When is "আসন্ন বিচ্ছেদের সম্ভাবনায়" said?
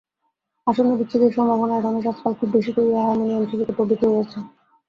0.67-1.81